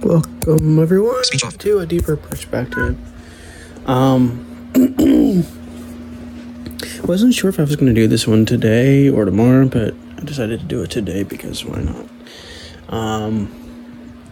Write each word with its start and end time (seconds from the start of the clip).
Welcome 0.00 0.78
everyone 0.78 1.24
to 1.24 1.78
a 1.80 1.86
deeper 1.86 2.16
perspective. 2.16 2.96
Um, 3.84 4.44
wasn't 7.04 7.34
sure 7.34 7.50
if 7.50 7.58
I 7.58 7.62
was 7.62 7.74
going 7.74 7.92
to 7.92 8.00
do 8.00 8.06
this 8.06 8.24
one 8.24 8.46
today 8.46 9.08
or 9.08 9.24
tomorrow, 9.24 9.66
but 9.66 9.94
I 10.16 10.20
decided 10.20 10.60
to 10.60 10.66
do 10.66 10.82
it 10.82 10.90
today 10.90 11.24
because 11.24 11.64
why 11.64 11.80
not? 11.80 12.06
Um, 12.88 13.50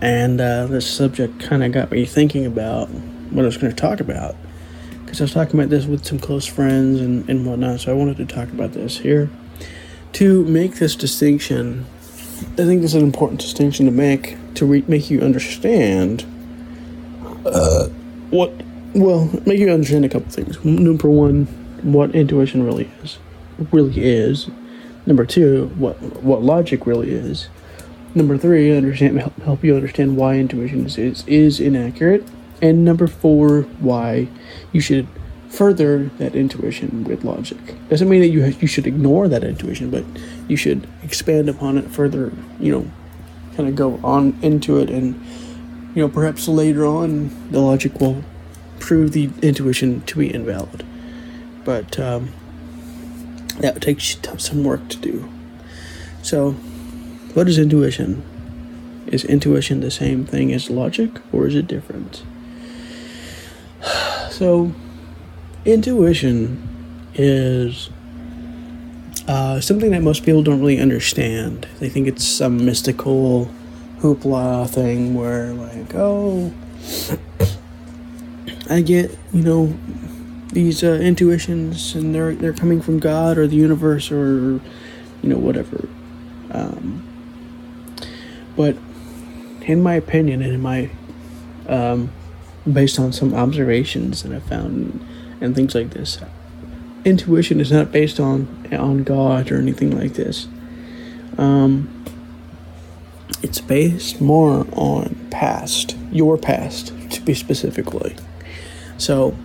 and 0.01 0.41
uh, 0.41 0.67
this 0.67 0.89
subject 0.89 1.41
kind 1.41 1.65
of 1.65 1.73
got 1.73 1.91
me 1.91 2.05
thinking 2.05 2.47
about 2.47 2.89
what 3.31 3.43
I 3.43 3.47
was 3.47 3.57
going 3.57 3.75
to 3.75 3.77
talk 3.77 3.99
about 3.99 4.37
because 5.05 5.21
I 5.21 5.25
was 5.25 5.33
talking 5.33 5.59
about 5.59 5.71
this 5.71 5.85
with 5.85 6.07
some 6.07 6.21
close 6.21 6.47
friends 6.47 7.01
and, 7.01 7.29
and 7.29 7.45
whatnot. 7.45 7.81
So 7.81 7.91
I 7.91 7.95
wanted 7.95 8.19
to 8.19 8.27
talk 8.27 8.51
about 8.51 8.73
this 8.73 8.99
here 8.99 9.31
to 10.13 10.45
make 10.45 10.77
this 10.77 10.95
distinction. 10.95 11.87
I 12.39 12.65
think 12.65 12.83
this 12.83 12.93
is 12.93 12.95
an 12.95 13.03
important 13.03 13.41
distinction 13.41 13.87
to 13.87 13.93
make 13.93 14.37
to 14.55 14.67
re- 14.67 14.85
make 14.87 15.11
you 15.11 15.21
understand 15.21 16.25
uh, 17.45 17.89
what. 18.31 18.53
Well, 18.95 19.31
make 19.45 19.59
you 19.59 19.71
understand 19.71 20.07
a 20.07 20.09
couple 20.09 20.31
things. 20.31 20.65
Number 20.65 21.11
one, 21.11 21.45
what 21.83 22.15
intuition 22.15 22.65
really 22.65 22.91
is, 23.03 23.19
really 23.71 24.03
is. 24.03 24.49
Number 25.05 25.27
two, 25.27 25.69
what 25.77 26.01
what 26.23 26.43
logic 26.43 26.87
really 26.87 27.11
is. 27.11 27.49
Number 28.15 28.39
three, 28.39 28.75
understand 28.75 29.21
help, 29.21 29.37
help 29.43 29.65
you 29.65 29.77
understand 29.77 30.17
why 30.17 30.37
intuition 30.37 30.87
is, 30.87 30.97
is 30.97 31.25
is 31.27 31.61
inaccurate. 31.61 32.27
And 32.63 32.85
number 32.85 33.07
four, 33.07 33.63
why 33.81 34.29
you 34.73 34.81
should 34.81 35.07
further 35.57 36.11
that 36.19 36.37
intuition 36.37 37.03
with 37.05 37.25
logic. 37.25 37.59
Doesn't 37.89 38.09
mean 38.09 38.21
that 38.21 38.29
you 38.29 38.45
you 38.61 38.69
should 38.69 38.87
ignore 38.87 39.27
that 39.27 39.43
intuition, 39.43 39.91
but 39.91 40.05
you 40.49 40.57
should 40.57 40.87
expand 41.03 41.49
upon 41.49 41.79
it 41.79 41.91
further. 41.91 42.31
You 42.61 42.73
know, 42.73 42.91
kind 43.57 43.69
of 43.69 43.75
go 43.75 43.99
on 44.05 44.39
into 44.43 44.79
it, 44.79 44.91
and 44.91 45.15
you 45.95 46.03
know 46.03 46.09
perhaps 46.09 46.47
later 46.47 46.85
on 46.85 47.31
the 47.51 47.61
logic 47.61 48.01
will 48.01 48.23
prove 48.79 49.13
the 49.13 49.31
intuition 49.41 50.03
to 50.03 50.19
be 50.19 50.33
invalid. 50.33 50.85
But 51.65 51.99
um, 51.99 52.33
that 53.61 53.81
takes 53.81 54.19
some 54.37 54.63
work 54.63 54.89
to 54.91 54.99
do. 54.99 55.29
So, 56.23 56.53
what 57.33 57.49
is 57.49 57.59
intuition? 57.59 58.23
Is 59.07 59.25
intuition 59.25 59.81
the 59.81 59.91
same 59.91 60.27
thing 60.27 60.53
as 60.53 60.69
logic, 60.69 61.11
or 61.33 61.47
is 61.47 61.55
it 61.55 61.67
different? 61.67 62.23
So, 64.29 64.75
intuition 65.67 66.63
is 67.15 67.91
uh, 69.29 69.61
something 69.61 69.91
that 69.91 70.03
most 70.03 70.25
people 70.25 70.43
don't 70.43 70.61
really 70.61 70.81
understand. 70.81 71.67
They 71.81 71.89
think 71.89 72.07
it's 72.07 72.25
some 72.25 72.65
mystical 72.65 73.51
hoopla 73.99 74.71
thing 74.71 75.15
where, 75.15 75.53
like, 75.53 75.95
oh, 75.95 76.53
I 78.71 78.81
get, 78.81 79.17
you 79.33 79.43
know, 79.43 79.77
these 80.53 80.85
uh, 80.85 80.93
intuitions 81.03 81.95
and 81.95 82.15
they're, 82.15 82.35
they're 82.35 82.53
coming 82.53 82.81
from 82.81 83.01
God 83.01 83.37
or 83.37 83.47
the 83.47 83.57
universe 83.57 84.11
or, 84.11 84.61
you 85.23 85.29
know, 85.29 85.39
whatever. 85.39 85.89
Um, 86.53 87.03
but 88.57 88.77
in 89.63 89.83
my 89.83 89.95
opinion 89.95 90.43
and 90.43 90.53
in 90.53 90.63
my, 90.63 90.91
um, 91.69 92.13
based 92.73 92.99
on 92.99 93.13
some 93.13 93.35
observations 93.35 94.23
that 94.23 94.33
I 94.33 94.39
found 94.41 95.05
and 95.41 95.55
things 95.55 95.75
like 95.75 95.91
this. 95.91 96.19
Intuition 97.05 97.61
is 97.61 97.71
not 97.71 97.93
based 97.93 98.19
on 98.19 98.67
on 98.73 99.05
God 99.05 99.51
or 99.53 99.59
anything 99.59 99.97
like 99.97 100.15
this. 100.15 100.49
Um, 101.39 102.05
it's 103.43 103.61
based 103.61 104.21
more 104.21 104.67
on 104.73 105.15
past, 105.31 105.97
your 106.11 106.37
past, 106.39 106.93
to 107.11 107.21
be 107.21 107.35
specifically. 107.35 108.17
So, 108.99 109.37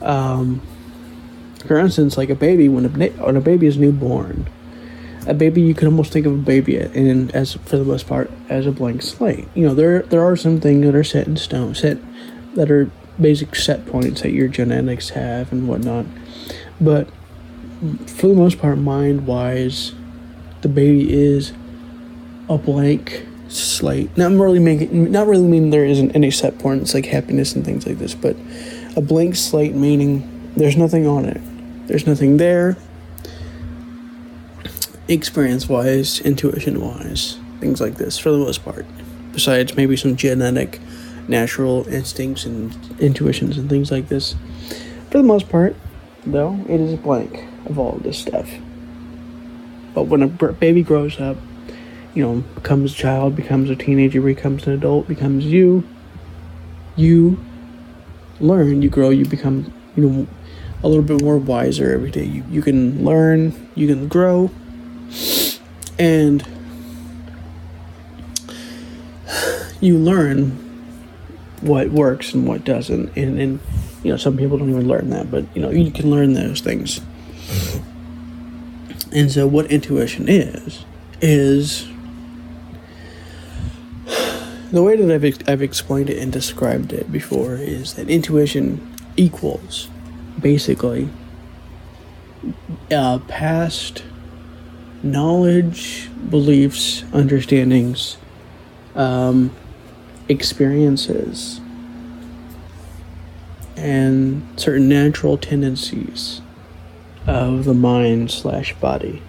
um, 0.00 0.62
for 1.66 1.78
instance, 1.78 2.16
like 2.16 2.30
a 2.30 2.34
baby, 2.34 2.68
when 2.68 2.86
a 2.86 3.08
when 3.10 3.36
a 3.36 3.40
baby 3.40 3.66
is 3.66 3.76
newborn, 3.76 4.48
a 5.26 5.34
baby 5.34 5.60
you 5.60 5.74
can 5.74 5.88
almost 5.88 6.12
think 6.12 6.26
of 6.26 6.32
a 6.32 6.38
baby 6.38 6.76
in 6.76 7.30
as 7.32 7.54
for 7.54 7.76
the 7.76 7.84
most 7.84 8.06
part 8.06 8.30
as 8.48 8.66
a 8.66 8.72
blank 8.72 9.02
slate. 9.02 9.46
You 9.54 9.68
know, 9.68 9.74
there 9.74 10.02
there 10.02 10.24
are 10.24 10.36
some 10.36 10.60
things 10.60 10.84
that 10.86 10.94
are 10.94 11.04
set 11.04 11.26
in 11.26 11.36
stone, 11.36 11.74
set 11.74 11.98
that 12.54 12.70
are 12.70 12.90
basic 13.20 13.54
set 13.54 13.86
points 13.86 14.22
that 14.22 14.32
your 14.32 14.48
genetics 14.48 15.10
have 15.10 15.52
and 15.52 15.68
whatnot. 15.68 16.06
But 16.80 17.08
for 18.06 18.28
the 18.28 18.34
most 18.34 18.58
part, 18.58 18.78
mind 18.78 19.26
wise, 19.26 19.94
the 20.62 20.68
baby 20.68 21.12
is 21.12 21.52
a 22.48 22.58
blank 22.58 23.26
slate. 23.48 24.16
Not 24.16 24.32
really 24.32 24.58
making, 24.58 25.10
not 25.10 25.26
really 25.26 25.46
meaning 25.46 25.70
there 25.70 25.84
isn't 25.84 26.12
any 26.12 26.30
set 26.30 26.58
points 26.58 26.94
like 26.94 27.06
happiness 27.06 27.54
and 27.54 27.64
things 27.64 27.86
like 27.86 27.98
this, 27.98 28.14
but 28.14 28.36
a 28.96 29.00
blank 29.00 29.36
slate 29.36 29.74
meaning 29.74 30.52
there's 30.56 30.76
nothing 30.76 31.06
on 31.06 31.24
it. 31.24 31.40
There's 31.86 32.06
nothing 32.06 32.36
there. 32.36 32.76
Experience 35.08 35.68
wise, 35.68 36.20
intuition 36.20 36.80
wise, 36.80 37.38
things 37.58 37.80
like 37.80 37.96
this 37.96 38.18
for 38.18 38.30
the 38.30 38.38
most 38.38 38.64
part. 38.64 38.86
Besides 39.32 39.76
maybe 39.76 39.96
some 39.96 40.16
genetic 40.16 40.80
natural 41.28 41.86
instincts 41.88 42.44
and 42.44 42.74
intuitions 43.00 43.58
and 43.58 43.68
things 43.68 43.90
like 43.90 44.08
this. 44.08 44.34
For 45.10 45.18
the 45.18 45.24
most 45.24 45.48
part, 45.48 45.76
though, 46.24 46.64
it 46.68 46.80
is 46.80 46.94
a 46.94 46.96
blank 46.96 47.44
of 47.66 47.78
all 47.78 47.96
of 47.96 48.02
this 48.02 48.18
stuff. 48.18 48.50
But 49.94 50.04
when 50.04 50.22
a 50.22 50.28
baby 50.28 50.82
grows 50.82 51.20
up, 51.20 51.36
you 52.14 52.22
know, 52.22 52.40
becomes 52.54 52.92
a 52.92 52.96
child, 52.96 53.36
becomes 53.36 53.70
a 53.70 53.76
teenager, 53.76 54.20
becomes 54.20 54.66
an 54.66 54.72
adult, 54.72 55.08
becomes 55.08 55.44
you, 55.44 55.86
you 56.96 57.42
learn, 58.40 58.82
you 58.82 58.88
grow, 58.88 59.10
you 59.10 59.24
become, 59.24 59.72
you 59.96 60.08
know, 60.08 60.26
a 60.82 60.88
little 60.88 61.02
bit 61.02 61.22
more 61.22 61.38
wiser 61.38 61.92
every 61.92 62.10
day. 62.10 62.24
You, 62.24 62.44
you 62.50 62.62
can 62.62 63.04
learn, 63.04 63.68
you 63.74 63.86
can 63.86 64.08
grow, 64.08 64.50
and 65.98 66.46
you 69.80 69.98
learn 69.98 70.69
what 71.60 71.90
works 71.90 72.34
and 72.34 72.46
what 72.46 72.64
doesn't. 72.64 73.16
And, 73.16 73.40
and 73.40 73.60
you 74.02 74.10
know 74.10 74.16
some 74.16 74.36
people 74.36 74.58
don't 74.58 74.70
even 74.70 74.88
learn 74.88 75.10
that 75.10 75.30
but 75.30 75.44
you 75.54 75.60
know 75.60 75.70
you 75.70 75.90
can 75.90 76.10
learn 76.10 76.34
those 76.34 76.60
things. 76.60 77.00
And 79.12 79.30
so 79.30 79.46
what 79.46 79.66
intuition 79.70 80.28
is 80.28 80.84
is 81.20 81.88
the 84.70 84.82
way 84.82 84.96
that 84.96 85.10
I've, 85.10 85.48
I've 85.48 85.62
explained 85.62 86.10
it 86.10 86.18
and 86.18 86.32
described 86.32 86.92
it 86.92 87.10
before 87.10 87.54
is 87.56 87.94
that 87.94 88.08
intuition 88.08 88.94
equals 89.16 89.88
basically 90.40 91.08
uh, 92.90 93.18
past 93.26 94.04
knowledge 95.02 96.08
beliefs 96.30 97.02
understandings 97.12 98.16
um, 98.94 99.54
experiences 100.30 101.60
and 103.76 104.46
certain 104.56 104.88
natural 104.88 105.36
tendencies 105.36 106.40
of 107.26 107.64
the 107.64 107.74
mind 107.74 108.30
slash 108.30 108.74
body. 108.76 109.22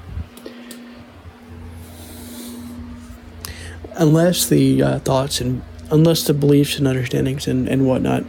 Unless 3.96 4.48
the 4.48 4.82
uh, 4.82 5.00
thoughts 5.00 5.42
and 5.42 5.64
unless 5.90 6.26
the 6.26 6.34
beliefs 6.34 6.78
and 6.78 6.88
understandings 6.88 7.48
and, 7.48 7.68
and 7.68 7.86
whatnot 7.86 8.24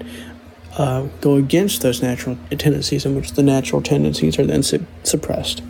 uh, 0.78 1.02
go 1.20 1.36
against 1.36 1.82
those 1.82 2.02
natural 2.02 2.38
tendencies, 2.50 3.04
in 3.04 3.14
which 3.14 3.32
the 3.32 3.42
natural 3.42 3.82
tendencies 3.82 4.38
are 4.38 4.46
then 4.46 4.62
su- 4.62 4.86
suppressed, 5.04 5.62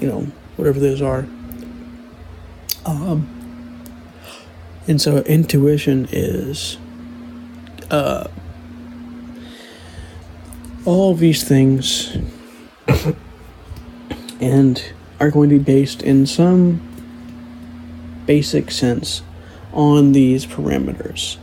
you 0.00 0.08
know, 0.08 0.28
whatever 0.56 0.78
those 0.78 1.02
are. 1.02 1.26
Um, 2.86 3.39
and 4.90 5.00
so 5.00 5.18
intuition 5.18 6.08
is 6.10 6.76
uh, 7.92 8.26
all 10.84 11.14
these 11.14 11.44
things 11.44 12.18
and 14.40 14.92
are 15.20 15.30
going 15.30 15.48
to 15.48 15.58
be 15.58 15.64
based 15.64 16.02
in 16.02 16.26
some 16.26 16.80
basic 18.26 18.72
sense 18.72 19.22
on 19.72 20.10
these 20.10 20.44
parameters 20.44 21.36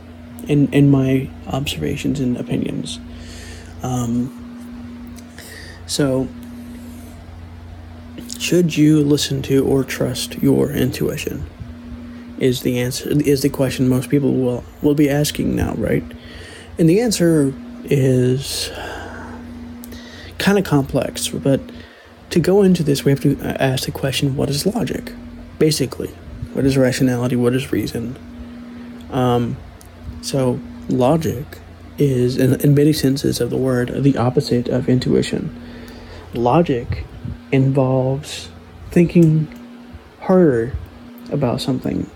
in, 0.46 0.70
in 0.70 0.90
my 0.90 1.30
observations 1.46 2.20
and 2.20 2.36
opinions. 2.36 3.00
Um, 3.82 5.16
so, 5.86 6.28
should 8.38 8.76
you 8.76 9.02
listen 9.02 9.40
to 9.44 9.64
or 9.64 9.84
trust 9.84 10.34
your 10.42 10.70
intuition? 10.70 11.46
Is 12.40 12.62
the 12.62 12.78
answer 12.78 13.10
is 13.10 13.42
the 13.42 13.48
question 13.48 13.88
most 13.88 14.10
people 14.10 14.32
will 14.34 14.64
will 14.82 14.94
be 14.94 15.10
asking 15.10 15.54
now, 15.54 15.74
right? 15.74 16.04
And 16.78 16.88
the 16.88 17.00
answer 17.00 17.52
is 17.84 18.70
kind 20.38 20.58
of 20.58 20.64
complex, 20.64 21.28
but 21.28 21.60
to 22.30 22.40
go 22.40 22.62
into 22.62 22.82
this, 22.82 23.04
we 23.04 23.10
have 23.10 23.20
to 23.20 23.38
ask 23.42 23.84
the 23.84 23.90
question: 23.90 24.36
What 24.36 24.50
is 24.50 24.66
logic? 24.66 25.12
Basically, 25.58 26.10
What 26.52 26.64
is 26.64 26.76
rationality? 26.76 27.36
What 27.36 27.54
is 27.54 27.72
reason? 27.72 28.16
Um, 29.10 29.56
so 30.22 30.60
logic 30.88 31.44
is, 31.98 32.36
in, 32.36 32.60
in 32.60 32.74
many 32.74 32.92
senses 32.92 33.40
of 33.40 33.50
the 33.50 33.56
word, 33.56 34.02
the 34.02 34.16
opposite 34.16 34.68
of 34.68 34.88
intuition. 34.88 35.54
Logic 36.34 37.04
involves 37.50 38.50
thinking 38.90 39.48
harder 40.20 40.74
about 41.32 41.60
something. 41.60 42.08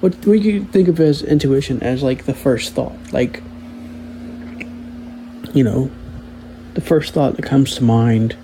What 0.00 0.24
we 0.24 0.40
could 0.40 0.72
think 0.72 0.88
of 0.88 1.00
as 1.00 1.22
intuition 1.22 1.82
as 1.82 2.02
like 2.02 2.24
the 2.24 2.34
first 2.34 2.72
thought, 2.74 2.96
like 3.12 3.42
you 5.54 5.64
know, 5.64 5.90
the 6.74 6.80
first 6.80 7.14
thought 7.14 7.36
that 7.36 7.44
comes 7.44 7.74
to 7.76 7.84
mind, 7.84 8.36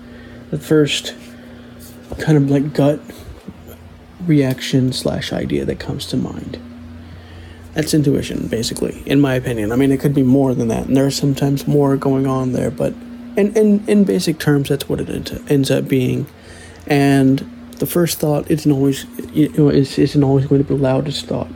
the 0.51 0.59
first 0.59 1.15
kind 2.19 2.37
of 2.37 2.49
like 2.49 2.73
gut 2.73 2.99
reaction 4.25 4.91
slash 4.91 5.31
idea 5.31 5.65
that 5.65 5.79
comes 5.79 6.05
to 6.07 6.17
mind. 6.17 6.59
That's 7.73 7.93
intuition, 7.93 8.47
basically, 8.47 9.03
in 9.05 9.19
my 9.19 9.35
opinion. 9.35 9.71
I 9.71 9.75
mean, 9.75 9.91
it 9.91 9.99
could 9.99 10.13
be 10.13 10.23
more 10.23 10.55
than 10.55 10.69
that, 10.69 10.87
and 10.87 10.95
there's 10.95 11.15
sometimes 11.15 11.67
more 11.67 11.97
going 11.97 12.25
on 12.25 12.53
there, 12.53 12.71
but 12.71 12.93
in, 13.35 13.55
in, 13.55 13.87
in 13.87 14.03
basic 14.05 14.39
terms, 14.39 14.69
that's 14.69 14.87
what 14.87 15.01
it 15.01 15.49
ends 15.49 15.69
up 15.69 15.87
being. 15.87 16.25
And 16.87 17.49
the 17.77 17.85
first 17.85 18.19
thought 18.19 18.49
isn't 18.49 18.71
always, 18.71 19.05
you 19.33 19.49
know, 19.49 19.69
isn't 19.69 20.23
always 20.23 20.45
going 20.45 20.63
to 20.63 20.67
be 20.67 20.75
the 20.75 20.81
loudest 20.81 21.25
thought, 21.25 21.49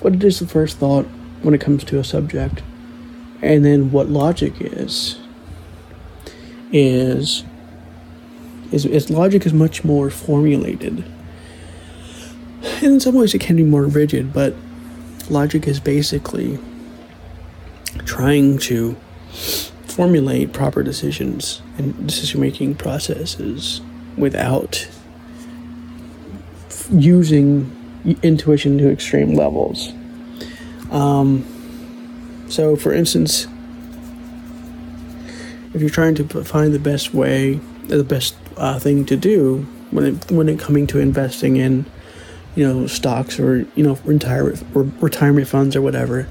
but 0.00 0.14
it 0.14 0.22
is 0.24 0.38
the 0.38 0.46
first 0.46 0.78
thought 0.78 1.06
when 1.42 1.54
it 1.54 1.60
comes 1.60 1.84
to 1.84 1.98
a 1.98 2.04
subject. 2.04 2.62
And 3.42 3.64
then 3.64 3.90
what 3.90 4.08
logic 4.08 4.54
is, 4.60 5.18
is, 6.72 7.44
is, 8.72 8.86
is 8.86 9.10
logic 9.10 9.44
is 9.44 9.52
much 9.52 9.84
more 9.84 10.10
formulated. 10.10 11.04
In 12.80 13.00
some 13.00 13.14
ways, 13.14 13.34
it 13.34 13.40
can 13.40 13.56
be 13.56 13.64
more 13.64 13.84
rigid, 13.84 14.32
but 14.32 14.54
logic 15.28 15.66
is 15.66 15.80
basically 15.80 16.58
trying 18.06 18.58
to 18.58 18.96
formulate 19.86 20.52
proper 20.52 20.82
decisions 20.82 21.62
and 21.78 22.06
decision 22.06 22.40
making 22.40 22.74
processes 22.74 23.80
without 24.16 24.88
using 26.90 27.70
intuition 28.22 28.78
to 28.78 28.90
extreme 28.90 29.34
levels. 29.34 29.92
Um, 30.90 31.44
so, 32.48 32.76
for 32.76 32.92
instance, 32.92 33.46
if 35.72 35.80
you're 35.80 35.90
trying 35.90 36.14
to 36.16 36.44
find 36.44 36.72
the 36.72 36.78
best 36.78 37.14
way, 37.14 37.54
the 37.84 38.04
best 38.04 38.36
uh, 38.56 38.78
thing 38.78 39.04
to 39.06 39.16
do 39.16 39.66
when 39.90 40.06
it 40.06 40.30
when 40.30 40.48
it 40.48 40.58
coming 40.58 40.86
to 40.88 40.98
investing 40.98 41.56
in 41.56 41.86
you 42.54 42.66
know 42.66 42.86
stocks 42.86 43.38
or 43.38 43.66
you 43.74 43.82
know 43.82 43.98
retirement 44.04 44.62
or 44.74 44.82
retirement 45.00 45.48
funds 45.48 45.74
or 45.74 45.82
whatever 45.82 46.24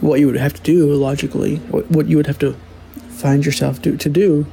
what 0.00 0.18
you 0.18 0.26
would 0.26 0.36
have 0.36 0.54
to 0.54 0.62
do 0.62 0.92
logically 0.94 1.56
what 1.56 2.06
you 2.06 2.16
would 2.16 2.26
have 2.26 2.38
to 2.38 2.54
find 3.08 3.44
yourself 3.44 3.80
to, 3.82 3.96
to 3.96 4.08
do 4.08 4.46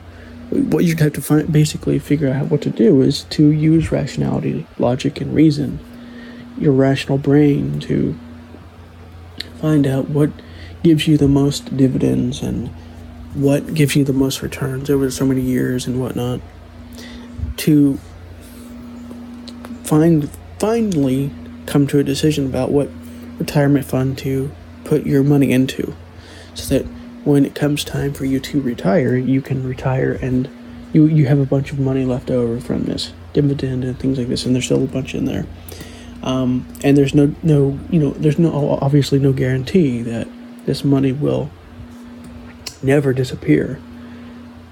what 0.50 0.86
you'd 0.86 1.00
have 1.00 1.14
to 1.14 1.22
find 1.22 1.52
basically 1.52 2.00
figure 2.00 2.30
out 2.30 2.48
what 2.48 2.62
to 2.62 2.70
do 2.70 3.02
is 3.02 3.24
to 3.24 3.50
use 3.50 3.92
rationality 3.92 4.66
logic 4.78 5.20
and 5.20 5.34
reason 5.36 5.80
your 6.58 6.72
rational 6.72 7.18
brain 7.18 7.80
to 7.80 8.18
find 9.60 9.86
out 9.86 10.10
what 10.10 10.32
gives 10.84 11.08
you 11.08 11.18
the 11.18 11.28
most 11.28 11.76
dividends 11.76 12.42
and 12.42 12.70
what 13.34 13.74
gives 13.74 13.96
you 13.96 14.04
the 14.04 14.14
most 14.14 14.42
returns 14.42 14.90
over 14.90 15.12
so 15.12 15.26
many 15.26 15.42
years 15.42 15.86
and 15.86 16.00
whatnot 16.00 16.40
to 17.58 18.00
find 19.84 20.30
finally 20.60 21.32
come 21.66 21.86
to 21.86 22.00
a 22.00 22.04
decision 22.04 22.46
about 22.46 22.72
what 22.72 22.90
retirement 23.38 23.86
fund 23.86 24.18
to 24.18 24.50
put 24.86 25.06
your 25.06 25.24
money 25.24 25.52
into 25.52 25.94
so 26.54 26.78
that 26.78 26.97
when 27.28 27.46
it 27.46 27.54
comes 27.54 27.84
time 27.84 28.14
for 28.14 28.26
you 28.26 28.40
to 28.40 28.62
retire, 28.62 29.16
you 29.16 29.42
can 29.42 29.68
retire 29.68 30.18
and 30.22 30.50
you, 30.94 31.06
you 31.06 31.26
have 31.26 31.40
a 31.40 31.46
bunch 31.46 31.72
of 31.72 31.80
money 31.80 32.06
left 32.06 32.32
over 32.32 32.60
from 32.60 32.84
this 32.84 33.12
dividend 33.34 33.84
and 33.84 34.00
things 34.00 34.18
like 34.18 34.28
this, 34.28 34.46
and 34.46 34.56
there's 34.56 34.66
still 34.66 34.84
a 34.84 34.88
bunch 34.88 35.14
in 35.14 35.26
there. 35.26 35.46
Um, 36.24 36.66
and 36.84 36.98
there's 36.98 37.14
no, 37.14 37.36
no, 37.44 37.78
you 37.90 38.00
know, 38.00 38.12
there's 38.12 38.40
no, 38.40 38.80
obviously 38.82 39.20
no 39.20 39.34
guarantee 39.34 40.02
that 40.04 40.28
this 40.66 40.84
money 40.84 41.12
will 41.12 41.50
never 42.82 43.12
disappear 43.12 43.82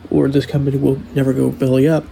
or 0.10 0.30
this 0.30 0.46
company 0.46 0.78
will 0.78 1.02
never 1.14 1.34
go 1.34 1.50
belly 1.50 1.88
up 1.88 2.06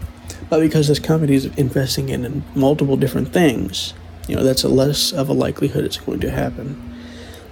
but 0.50 0.60
because 0.60 0.88
this 0.88 1.00
company 1.00 1.36
is 1.36 1.46
investing 1.57 2.10
in 2.10 2.44
multiple 2.56 2.98
different 2.98 3.34
things, 3.34 3.94
you 4.28 4.36
know, 4.36 4.44
that's 4.44 4.63
a 4.63 4.69
less 4.69 5.12
of 5.12 5.30
a 5.30 5.34
likelihood 5.34 5.84
it's 5.84 5.98
going 5.98 6.19
to 6.19 6.31
happen 6.31 6.96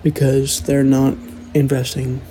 because 0.04 0.62
they're 0.62 0.84
not 0.84 1.16
investing 1.54 2.22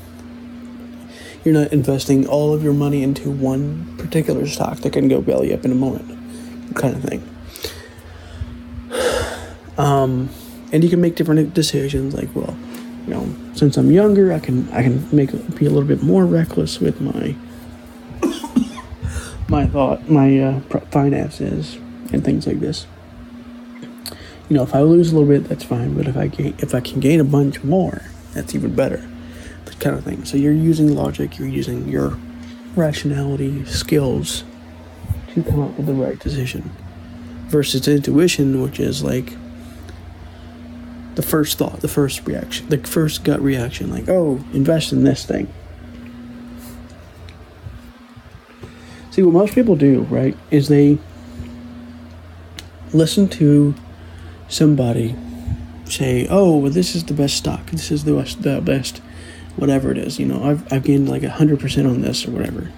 you're 1.45 1.55
not 1.55 1.73
investing 1.73 2.27
all 2.27 2.53
of 2.53 2.63
your 2.63 2.73
money 2.73 3.03
into 3.03 3.31
one 3.31 3.97
particular 3.97 4.47
stock 4.47 4.79
that 4.79 4.93
can 4.93 5.09
go 5.09 5.21
belly 5.21 5.53
up 5.53 5.65
in 5.65 5.73
a 5.73 5.75
moment 5.75 6.07
kind 6.75 6.95
of 6.95 7.03
thing 7.03 7.23
um, 9.79 10.29
and 10.73 10.85
you 10.85 10.91
can 10.91 11.01
make 11.01 11.17
different 11.17 11.53
decisions 11.55 12.15
like 12.15 12.29
well 12.35 12.57
you 13.07 13.15
know 13.15 13.35
since 13.55 13.77
i'm 13.77 13.91
younger 13.91 14.33
i 14.33 14.39
can 14.39 14.69
i 14.71 14.83
can 14.83 15.05
make 15.15 15.31
be 15.57 15.67
a 15.67 15.71
little 15.71 15.89
bit 15.89 16.03
more 16.03 16.25
reckless 16.27 16.81
with 16.81 17.01
my 17.01 17.35
my 19.49 19.67
thought, 19.67 20.09
my 20.09 20.39
uh, 20.39 20.61
finances, 20.91 21.77
and 22.13 22.25
things 22.25 22.47
like 22.47 22.61
this. 22.61 22.87
You 24.49 24.57
know, 24.57 24.63
if 24.63 24.75
I 24.75 24.81
lose 24.81 25.13
a 25.13 25.19
little 25.19 25.29
bit, 25.29 25.49
that's 25.49 25.65
fine. 25.65 25.95
But 25.95 26.09
if 26.09 26.17
I 26.17 26.29
gain, 26.29 26.55
if 26.59 26.75
I 26.75 26.81
can 26.81 27.01
gain 27.01 27.21
a 27.21 27.25
bunch 27.25 27.63
more, 27.63 28.03
that's 28.33 28.55
even 28.55 28.75
better. 28.75 29.07
Kind 29.81 29.97
of 29.97 30.05
thing. 30.05 30.25
So 30.25 30.37
you're 30.37 30.53
using 30.53 30.94
logic, 30.94 31.38
you're 31.38 31.49
using 31.49 31.88
your 31.88 32.17
rationality 32.77 33.65
skills 33.65 34.44
to 35.35 35.43
come 35.43 35.61
up 35.61 35.77
with 35.77 35.87
the 35.87 35.94
right 35.94 36.19
decision, 36.19 36.71
versus 37.49 37.88
intuition, 37.88 38.62
which 38.62 38.79
is 38.79 39.03
like 39.03 39.32
the 41.15 41.23
first 41.23 41.59
thought, 41.59 41.81
the 41.81 41.88
first 41.88 42.27
reaction, 42.27 42.69
the 42.69 42.79
first 42.79 43.25
gut 43.25 43.41
reaction, 43.41 43.91
like, 43.91 44.09
oh, 44.09 44.44
invest 44.53 44.93
in 44.93 45.05
this 45.05 45.25
thing. 45.25 45.53
See, 49.11 49.23
what 49.23 49.32
most 49.32 49.55
people 49.55 49.77
do, 49.77 50.03
right, 50.03 50.37
is 50.50 50.69
they 50.69 50.99
listen 52.93 53.29
to 53.29 53.75
somebody 54.49 55.17
say, 55.87 56.27
"Oh, 56.31 56.59
well, 56.59 56.71
this 56.71 56.94
is 56.94 57.05
the 57.05 57.15
best 57.15 57.37
stock. 57.37 57.71
This 57.71 57.91
is 57.91 58.05
the 58.05 58.15
best, 58.15 58.43
the 58.43 58.60
best, 58.60 59.01
whatever 59.60 59.90
it 59.93 59.98
is." 59.98 60.19
You 60.19 60.26
know, 60.26 60.43
I've 60.43 60.72
I've 60.72 60.82
gained 60.82 61.08
like 61.08 61.22
hundred 61.22 61.60
percent 61.60 61.86
on 61.86 62.00
this 62.00 62.26
or 62.26 62.32
whatever, 62.32 62.70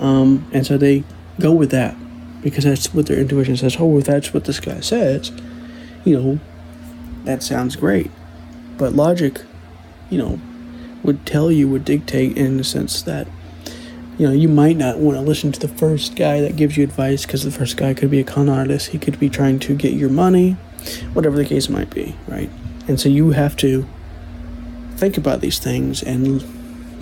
um, 0.00 0.46
and 0.52 0.66
so 0.66 0.76
they 0.76 1.04
go 1.40 1.52
with 1.52 1.70
that 1.70 1.96
because 2.42 2.64
that's 2.64 2.92
what 2.94 3.06
their 3.06 3.18
intuition 3.18 3.56
says. 3.56 3.76
Oh, 3.78 3.98
if 3.98 4.04
that's 4.04 4.32
what 4.32 4.44
this 4.44 4.60
guy 4.60 4.80
says, 4.80 5.32
you 6.04 6.20
know, 6.20 6.40
that 7.24 7.42
sounds 7.42 7.76
great. 7.76 8.10
But 8.78 8.94
logic, 8.94 9.42
you 10.10 10.18
know, 10.18 10.40
would 11.02 11.24
tell 11.26 11.50
you 11.50 11.68
would 11.68 11.84
dictate 11.84 12.36
in 12.36 12.56
the 12.56 12.64
sense 12.64 13.02
that 13.02 13.26
you 14.18 14.26
know, 14.26 14.34
you 14.34 14.48
might 14.48 14.76
not 14.76 14.98
want 14.98 15.16
to 15.16 15.22
listen 15.22 15.52
to 15.52 15.60
the 15.60 15.68
first 15.68 16.16
guy 16.16 16.40
that 16.42 16.56
gives 16.56 16.76
you 16.76 16.84
advice 16.84 17.24
because 17.24 17.44
the 17.44 17.50
first 17.50 17.76
guy 17.76 17.94
could 17.94 18.10
be 18.10 18.20
a 18.20 18.24
con 18.24 18.48
artist. 18.48 18.88
He 18.88 18.98
could 18.98 19.18
be 19.18 19.30
trying 19.30 19.58
to 19.60 19.74
get 19.74 19.94
your 19.94 20.10
money, 20.10 20.52
whatever 21.14 21.36
the 21.36 21.44
case 21.44 21.68
might 21.68 21.90
be, 21.90 22.14
right? 22.28 22.50
And 22.88 23.00
so 23.00 23.08
you 23.08 23.30
have 23.30 23.56
to 23.56 23.86
think 25.02 25.18
about 25.18 25.40
these 25.40 25.58
things, 25.58 26.00
and 26.00 26.40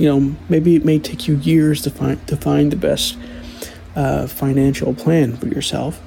you 0.00 0.08
know, 0.08 0.34
maybe 0.48 0.74
it 0.74 0.86
may 0.86 0.98
take 0.98 1.28
you 1.28 1.36
years 1.36 1.82
to 1.82 1.90
find 1.90 2.26
to 2.28 2.34
find 2.34 2.72
the 2.72 2.76
best 2.76 3.18
uh, 3.94 4.26
financial 4.26 4.94
plan 4.94 5.36
for 5.36 5.48
yourself, 5.48 6.00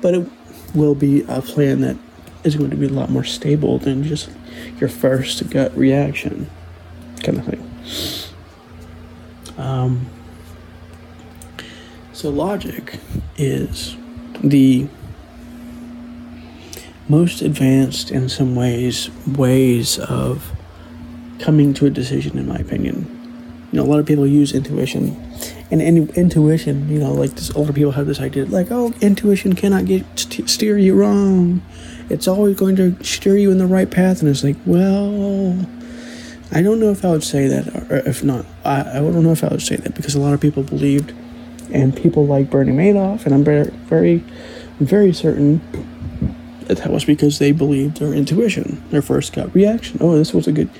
but 0.00 0.14
it 0.14 0.28
will 0.76 0.94
be 0.94 1.22
a 1.22 1.42
plan 1.42 1.80
that 1.80 1.96
is 2.44 2.54
going 2.54 2.70
to 2.70 2.76
be 2.76 2.86
a 2.86 2.90
lot 2.90 3.10
more 3.10 3.24
stable 3.24 3.80
than 3.80 4.04
just 4.04 4.30
your 4.78 4.88
first 4.88 5.50
gut 5.50 5.76
reaction, 5.76 6.48
kind 7.24 7.38
of 7.38 7.46
thing. 7.46 7.64
Um, 9.56 10.06
so, 12.12 12.30
logic 12.30 13.00
is 13.36 13.96
the 14.44 14.86
most 17.08 17.42
advanced, 17.42 18.12
in 18.12 18.28
some 18.28 18.54
ways, 18.54 19.10
ways 19.26 19.98
of 19.98 20.52
coming 21.38 21.74
to 21.74 21.86
a 21.86 21.90
decision, 21.90 22.38
in 22.38 22.46
my 22.46 22.56
opinion. 22.56 23.14
You 23.72 23.78
know, 23.78 23.84
a 23.84 23.88
lot 23.90 24.00
of 24.00 24.06
people 24.06 24.26
use 24.26 24.54
intuition, 24.54 25.14
and 25.70 25.82
in, 25.82 26.08
intuition, 26.10 26.88
you 26.88 26.98
know, 26.98 27.12
like 27.12 27.32
this, 27.32 27.54
older 27.54 27.72
people 27.72 27.92
have 27.92 28.06
this 28.06 28.20
idea, 28.20 28.46
like, 28.46 28.68
oh, 28.70 28.94
intuition 29.00 29.54
cannot 29.54 29.84
get 29.84 30.04
st- 30.18 30.48
steer 30.48 30.78
you 30.78 30.94
wrong. 30.94 31.60
It's 32.08 32.26
always 32.26 32.56
going 32.56 32.76
to 32.76 33.02
steer 33.04 33.36
you 33.36 33.50
in 33.50 33.58
the 33.58 33.66
right 33.66 33.90
path, 33.90 34.20
and 34.20 34.30
it's 34.30 34.42
like, 34.42 34.56
well, 34.64 35.66
I 36.50 36.62
don't 36.62 36.80
know 36.80 36.90
if 36.90 37.04
I 37.04 37.10
would 37.10 37.24
say 37.24 37.46
that, 37.46 37.90
or 37.90 37.96
if 38.08 38.24
not, 38.24 38.46
I, 38.64 38.80
I 38.80 38.94
don't 38.94 39.22
know 39.22 39.32
if 39.32 39.44
I 39.44 39.48
would 39.48 39.62
say 39.62 39.76
that 39.76 39.94
because 39.94 40.14
a 40.14 40.20
lot 40.20 40.32
of 40.32 40.40
people 40.40 40.62
believed 40.62 41.12
and 41.70 41.94
people 41.94 42.26
like 42.26 42.48
Bernie 42.48 42.72
Madoff, 42.72 43.26
and 43.26 43.34
I'm 43.34 43.44
very, 43.44 43.64
very, 43.64 44.24
very 44.80 45.12
certain 45.12 45.60
that 46.68 46.78
that 46.78 46.90
was 46.90 47.04
because 47.04 47.38
they 47.38 47.52
believed 47.52 47.98
their 47.98 48.14
intuition, 48.14 48.82
their 48.90 49.02
first 49.02 49.34
gut 49.34 49.54
reaction. 49.54 49.98
Oh, 50.00 50.16
this 50.16 50.32
was 50.32 50.46
a 50.46 50.52
good 50.52 50.70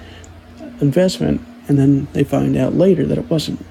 investment, 0.81 1.41
and 1.69 1.79
then 1.79 2.09
they 2.13 2.25
find 2.25 2.57
out 2.57 2.75
later 2.75 3.07
that 3.07 3.19
it 3.19 3.29
wasn't. 3.31 3.65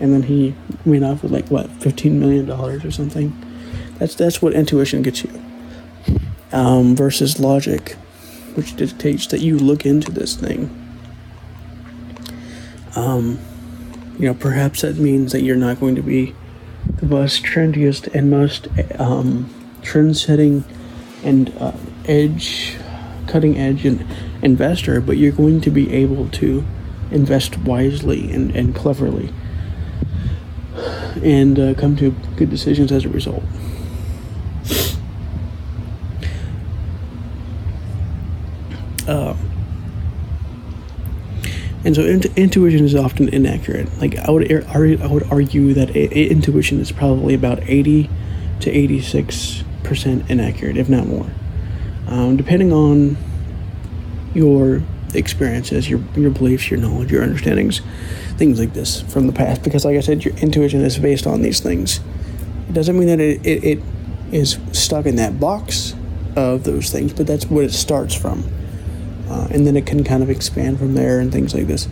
And 0.00 0.12
then 0.12 0.22
he 0.22 0.54
went 0.84 1.04
off 1.04 1.22
with 1.22 1.32
like 1.32 1.48
what, 1.48 1.70
fifteen 1.82 2.20
million 2.20 2.46
dollars 2.46 2.84
or 2.84 2.90
something. 2.90 3.36
That's 3.98 4.14
that's 4.14 4.40
what 4.40 4.52
intuition 4.52 5.02
gets 5.02 5.24
you. 5.24 5.30
Um, 6.52 6.96
versus 6.96 7.38
logic, 7.40 7.92
which 8.54 8.76
dictates 8.76 9.26
that 9.28 9.40
you 9.40 9.58
look 9.58 9.84
into 9.84 10.10
this 10.10 10.34
thing. 10.36 10.70
Um, 12.96 13.38
you 14.18 14.26
know, 14.26 14.34
perhaps 14.34 14.80
that 14.82 14.96
means 14.96 15.32
that 15.32 15.42
you're 15.42 15.56
not 15.56 15.78
going 15.78 15.94
to 15.94 16.02
be 16.02 16.34
the 16.96 17.06
most 17.06 17.44
trendiest 17.44 18.12
and 18.14 18.30
most 18.30 18.68
um, 18.98 19.48
trend-setting 19.82 20.64
and 21.22 21.52
uh, 21.60 21.72
edge, 22.06 22.76
cutting 23.28 23.56
edge 23.56 23.84
and 23.84 24.04
investor, 24.42 25.00
but 25.00 25.16
you're 25.16 25.32
going 25.32 25.60
to 25.60 25.70
be 25.70 25.92
able 25.92 26.28
to 26.30 26.64
invest 27.10 27.58
wisely 27.58 28.30
and, 28.32 28.54
and 28.56 28.74
cleverly 28.74 29.32
and 31.22 31.58
uh, 31.58 31.74
come 31.74 31.96
to 31.96 32.14
good 32.36 32.50
decisions 32.50 32.92
as 32.92 33.04
a 33.04 33.08
result. 33.08 33.42
Uh, 39.08 39.34
and 41.84 41.96
so 41.96 42.02
int- 42.02 42.36
intuition 42.36 42.84
is 42.84 42.94
often 42.94 43.28
inaccurate. 43.30 43.88
Like 43.98 44.16
I 44.18 44.30
would, 44.30 44.52
I 44.52 45.06
would 45.06 45.24
argue 45.30 45.72
that 45.74 45.90
intuition 45.90 46.78
is 46.78 46.92
probably 46.92 47.34
about 47.34 47.60
eighty 47.62 48.10
to 48.60 48.70
eighty-six 48.70 49.64
percent 49.82 50.28
inaccurate, 50.30 50.76
if 50.76 50.90
not 50.90 51.06
more, 51.06 51.30
um, 52.08 52.36
depending 52.36 52.72
on 52.72 53.16
your 54.34 54.82
experiences, 55.14 55.88
your 55.88 56.00
your 56.16 56.30
beliefs, 56.30 56.70
your 56.70 56.80
knowledge, 56.80 57.10
your 57.10 57.22
understandings, 57.22 57.80
things 58.36 58.58
like 58.58 58.72
this 58.72 59.02
from 59.02 59.26
the 59.26 59.32
past. 59.32 59.62
Because, 59.62 59.84
like 59.84 59.96
I 59.96 60.00
said, 60.00 60.24
your 60.24 60.34
intuition 60.36 60.80
is 60.80 60.98
based 60.98 61.26
on 61.26 61.42
these 61.42 61.60
things. 61.60 62.00
It 62.68 62.72
doesn't 62.72 62.98
mean 62.98 63.08
that 63.08 63.20
it, 63.20 63.46
it, 63.46 63.64
it 63.64 63.82
is 64.32 64.58
stuck 64.72 65.06
in 65.06 65.16
that 65.16 65.40
box 65.40 65.94
of 66.36 66.64
those 66.64 66.90
things, 66.90 67.12
but 67.12 67.26
that's 67.26 67.46
what 67.46 67.64
it 67.64 67.72
starts 67.72 68.14
from. 68.14 68.44
Uh, 69.28 69.48
and 69.50 69.66
then 69.66 69.76
it 69.76 69.86
can 69.86 70.04
kind 70.04 70.22
of 70.22 70.30
expand 70.30 70.78
from 70.78 70.94
there 70.94 71.20
and 71.20 71.32
things 71.32 71.54
like 71.54 71.66
this. 71.66 71.88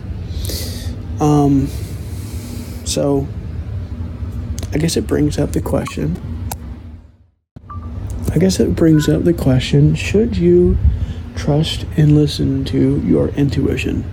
Um, 1.19 1.67
so, 2.85 3.27
I 4.73 4.77
guess 4.77 4.97
it 4.97 5.07
brings 5.07 5.37
up 5.37 5.51
the 5.51 5.61
question. 5.61 6.26
I 8.37 8.39
guess 8.39 8.59
it 8.59 8.75
brings 8.75 9.09
up 9.09 9.23
the 9.23 9.33
question 9.33 9.95
should 9.95 10.37
you 10.37 10.77
trust 11.35 11.87
and 11.97 12.13
listen 12.13 12.65
to 12.65 13.01
your 13.01 13.29
intuition? 13.29 14.05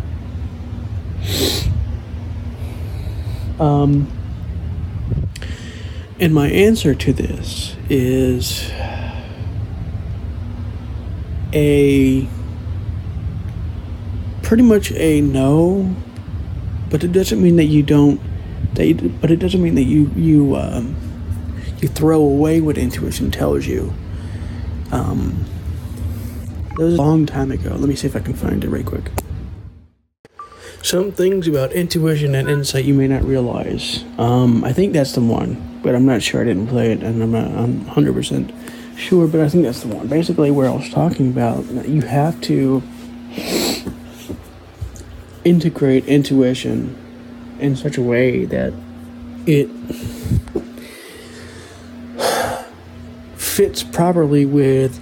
Um, 3.61 4.11
and 6.19 6.33
my 6.33 6.49
answer 6.49 6.95
to 6.95 7.13
this 7.13 7.77
is 7.91 8.71
a 11.53 12.27
pretty 14.41 14.63
much 14.63 14.91
a 14.93 15.21
no, 15.21 15.95
but 16.89 17.05
it 17.05 17.13
doesn't 17.13 17.43
mean 17.43 17.57
that 17.57 17.65
you 17.65 17.83
don't. 17.83 18.23
That 18.73 18.87
you, 18.87 18.95
but 19.21 19.31
it 19.31 19.37
doesn't 19.37 19.63
mean 19.63 19.75
that 19.75 19.83
you 19.83 20.11
you 20.17 20.57
um, 20.57 20.97
you 21.83 21.89
throw 21.89 22.23
away 22.23 22.63
what 22.63 22.79
intuition 22.79 23.31
tells 23.31 23.67
you. 23.67 23.93
Um, 24.95 25.45
that 26.77 26.85
was 26.85 26.95
a 26.95 26.97
long 26.97 27.27
time 27.27 27.51
ago. 27.51 27.71
Let 27.71 27.89
me 27.89 27.97
see 27.97 28.07
if 28.07 28.15
I 28.15 28.21
can 28.21 28.35
find 28.35 28.63
it 28.63 28.69
right 28.69 28.87
quick. 28.87 29.11
Some 30.83 31.11
things 31.11 31.49
about 31.49 31.73
intuition 31.73 32.35
and 32.35 32.49
insight 32.49 32.85
you 32.85 32.95
may 32.95 33.09
not 33.09 33.25
realize. 33.25 34.05
Um, 34.19 34.63
I 34.63 34.73
think 34.73 34.93
that's 34.93 35.13
the 35.13 35.21
one, 35.21 35.81
but 35.83 35.95
I'm 35.97 36.07
not 36.07 36.23
sure. 36.23 36.43
I 36.43 36.45
didn't 36.45 36.69
play 36.69 36.93
it, 36.93 37.03
and 37.03 37.23
I'm 37.23 37.33
not. 37.33 37.47
I'm 37.47 37.87
100 37.87 38.15
percent 38.15 38.53
sure, 38.97 39.27
but 39.27 39.41
I 39.41 39.49
think 39.49 39.65
that's 39.65 39.83
the 39.83 39.89
one. 39.89 40.07
Basically, 40.07 40.53
where 40.53 40.69
I 40.69 40.75
was 40.75 40.89
talking 40.91 41.31
about, 41.31 41.65
you 41.89 42.03
have 42.03 42.41
to 42.43 42.83
integrate 45.45 46.05
intuition 46.07 46.97
in 47.59 47.75
such 47.75 47.99
a 47.99 48.03
way 48.03 48.45
that 48.45 48.73
it 49.47 49.69
fits 53.55 53.85
properly 53.85 54.45
with 54.45 55.01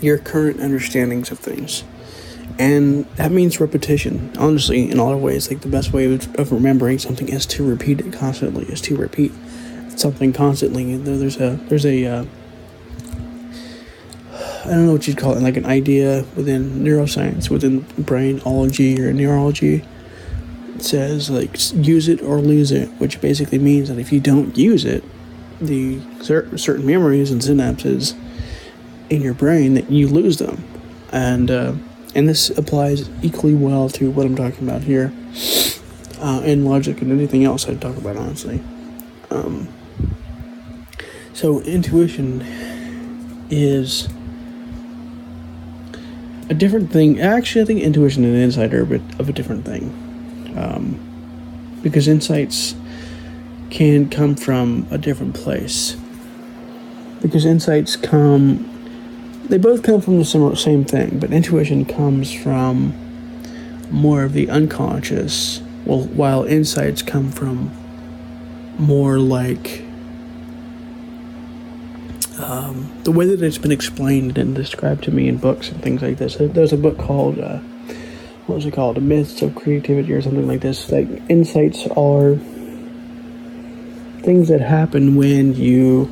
your 0.00 0.16
current 0.16 0.60
understandings 0.60 1.32
of 1.32 1.40
things. 1.40 1.82
And 2.56 3.04
that 3.16 3.32
means 3.32 3.58
repetition. 3.58 4.30
Honestly, 4.38 4.88
in 4.88 4.98
a 4.98 5.04
lot 5.04 5.12
of 5.12 5.20
ways, 5.20 5.50
like 5.50 5.62
the 5.62 5.68
best 5.68 5.92
way 5.92 6.04
of, 6.14 6.52
remembering 6.52 7.00
something 7.00 7.28
is 7.28 7.46
to 7.46 7.68
repeat 7.68 7.98
it 7.98 8.12
constantly, 8.12 8.64
is 8.66 8.80
to 8.82 8.96
repeat 8.96 9.32
something 9.96 10.32
constantly. 10.32 10.96
There's 10.96 11.40
a, 11.40 11.56
there's 11.68 11.84
a, 11.84 12.06
uh, 12.06 12.24
I 14.64 14.68
don't 14.68 14.86
know 14.86 14.92
what 14.92 15.08
you'd 15.08 15.18
call 15.18 15.36
it, 15.36 15.42
like 15.42 15.56
an 15.56 15.66
idea 15.66 16.24
within 16.36 16.84
neuroscience, 16.84 17.50
within 17.50 17.82
brainology 17.82 19.00
or 19.00 19.12
neurology. 19.12 19.84
It 20.76 20.82
says 20.82 21.28
like 21.28 21.56
use 21.74 22.06
it 22.06 22.22
or 22.22 22.38
lose 22.38 22.70
it, 22.70 22.88
which 23.00 23.20
basically 23.20 23.58
means 23.58 23.88
that 23.88 23.98
if 23.98 24.12
you 24.12 24.20
don't 24.20 24.56
use 24.56 24.84
it, 24.84 25.02
the 25.60 26.00
cer- 26.22 26.56
certain 26.56 26.86
memories 26.86 27.30
and 27.30 27.40
synapses 27.40 28.14
in 29.10 29.22
your 29.22 29.34
brain 29.34 29.74
that 29.74 29.90
you 29.90 30.08
lose 30.08 30.38
them, 30.38 30.64
and 31.12 31.50
uh, 31.50 31.74
and 32.14 32.28
this 32.28 32.50
applies 32.50 33.08
equally 33.22 33.54
well 33.54 33.88
to 33.90 34.10
what 34.10 34.26
I'm 34.26 34.36
talking 34.36 34.68
about 34.68 34.82
here, 34.82 35.12
uh, 36.20 36.42
in 36.44 36.64
logic 36.64 37.02
and 37.02 37.12
anything 37.12 37.44
else 37.44 37.68
I 37.68 37.74
talk 37.74 37.96
about 37.96 38.16
honestly. 38.16 38.62
Um, 39.30 39.68
so 41.32 41.60
intuition 41.62 42.44
is 43.50 44.08
a 46.48 46.54
different 46.54 46.92
thing. 46.92 47.20
Actually, 47.20 47.62
I 47.62 47.64
think 47.64 47.80
intuition 47.80 48.24
and 48.24 48.36
insight 48.36 48.72
are 48.74 48.82
a 48.82 48.86
bit 48.86 49.02
of 49.18 49.28
a 49.28 49.32
different 49.32 49.64
thing, 49.64 49.90
um, 50.56 51.80
because 51.82 52.06
insights 52.08 52.74
can 53.74 54.08
come 54.08 54.36
from 54.36 54.86
a 54.92 54.96
different 54.96 55.34
place. 55.34 55.96
Because 57.20 57.44
insights 57.44 57.96
come, 57.96 58.70
they 59.46 59.58
both 59.58 59.82
come 59.82 60.00
from 60.00 60.18
the 60.20 60.54
same 60.54 60.84
thing, 60.84 61.18
but 61.18 61.32
intuition 61.32 61.84
comes 61.84 62.32
from 62.32 62.94
more 63.90 64.22
of 64.22 64.32
the 64.32 64.48
unconscious, 64.48 65.60
well, 65.84 66.04
while 66.04 66.44
insights 66.44 67.02
come 67.02 67.32
from 67.32 67.72
more 68.78 69.18
like 69.18 69.84
um, 72.38 72.92
the 73.02 73.10
way 73.10 73.26
that 73.26 73.42
it's 73.42 73.58
been 73.58 73.72
explained 73.72 74.38
and 74.38 74.54
described 74.54 75.02
to 75.04 75.10
me 75.10 75.26
in 75.26 75.36
books 75.36 75.70
and 75.70 75.82
things 75.82 76.00
like 76.00 76.18
this. 76.18 76.36
There's 76.38 76.72
a 76.72 76.76
book 76.76 76.96
called, 76.96 77.40
uh, 77.40 77.58
what 78.46 78.54
was 78.54 78.66
it 78.66 78.72
called? 78.72 78.96
The 78.96 79.00
Myths 79.00 79.42
of 79.42 79.56
Creativity 79.56 80.12
or 80.12 80.22
something 80.22 80.46
like 80.46 80.60
this. 80.60 80.92
Like, 80.92 81.08
insights 81.28 81.88
are 81.96 82.38
things 84.24 84.48
that 84.48 84.60
happen 84.60 85.16
when 85.16 85.54
you 85.54 86.10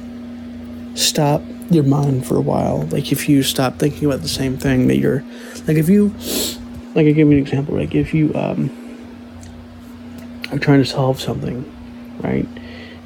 stop 0.95 1.43
your 1.71 1.85
mind 1.85 2.27
for 2.27 2.37
a 2.37 2.41
while. 2.41 2.83
Like, 2.83 3.13
if 3.13 3.29
you 3.29 3.43
stop 3.43 3.79
thinking 3.79 4.07
about 4.07 4.21
the 4.21 4.29
same 4.29 4.57
thing 4.59 4.87
that 4.89 4.99
you're, 4.99 5.25
like, 5.67 5.77
if 5.77 5.89
you, 5.89 6.09
like, 6.95 7.07
I 7.07 7.13
give 7.13 7.29
you 7.29 7.33
an 7.33 7.39
example, 7.39 7.77
like, 7.77 7.95
if 7.95 8.13
you, 8.13 8.35
um, 8.35 8.71
are 10.51 10.59
trying 10.59 10.81
to 10.81 10.85
solve 10.85 11.21
something, 11.21 11.65
right? 12.21 12.47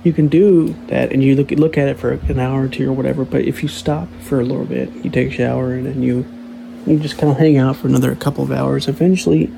you 0.07 0.13
can 0.13 0.29
do 0.29 0.73
that 0.87 1.13
and 1.13 1.21
you 1.25 1.35
look 1.35 1.51
look 1.51 1.77
at 1.77 1.89
it 1.89 1.99
for 1.99 2.13
an 2.13 2.39
hour 2.39 2.63
or 2.63 2.69
two 2.69 2.89
or 2.89 2.93
whatever. 2.93 3.25
But 3.25 3.43
if 3.43 3.61
you 3.61 3.69
stop 3.69 4.09
for 4.21 4.39
a 4.39 4.45
little 4.45 4.65
bit, 4.65 4.93
you 5.05 5.11
take 5.11 5.33
a 5.33 5.33
shower 5.33 5.75
and 5.75 5.85
then 5.85 6.01
you 6.01 6.25
you 6.87 7.01
just 7.01 7.19
kind 7.19 7.33
of 7.33 7.39
hang 7.39 7.57
out 7.57 7.75
for 7.75 7.89
another 7.89 8.15
couple 8.15 8.45
of 8.45 8.53
hours. 8.53 8.87
Eventually, 8.87 9.51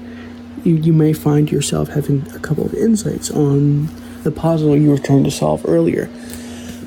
you 0.64 0.76
you 0.76 0.94
may 0.94 1.12
find 1.12 1.52
yourself 1.52 1.90
having 1.90 2.26
a 2.34 2.38
couple 2.38 2.64
of 2.64 2.72
insights 2.72 3.30
on 3.30 3.90
the 4.22 4.30
puzzle 4.30 4.76
you 4.76 4.90
were 4.90 4.98
trying 4.98 5.24
to 5.24 5.30
solve 5.30 5.64
earlier, 5.66 6.04